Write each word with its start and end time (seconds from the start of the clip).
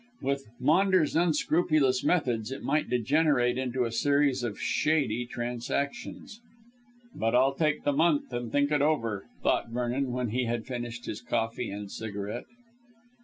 With 0.23 0.47
Maunders' 0.59 1.15
unscrupulous 1.15 2.03
methods 2.03 2.51
it 2.51 2.63
might 2.63 2.89
degenerate 2.89 3.59
into 3.59 3.85
a 3.85 3.91
series 3.91 4.41
of 4.41 4.59
shady 4.59 5.27
transactions. 5.27 6.39
"But 7.13 7.35
I'll 7.35 7.53
take 7.53 7.83
the 7.83 7.93
month 7.93 8.33
and 8.33 8.51
think 8.51 8.71
it 8.71 8.81
over," 8.81 9.27
thought 9.43 9.69
Vernon, 9.69 10.11
when 10.11 10.29
he 10.29 10.45
had 10.45 10.65
finished 10.65 11.05
his 11.05 11.21
coffee 11.21 11.69
and 11.69 11.91
cigarette. 11.91 12.45